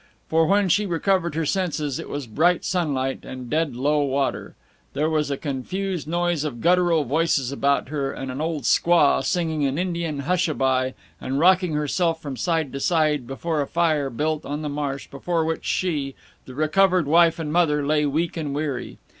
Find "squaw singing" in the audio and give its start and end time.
8.63-9.63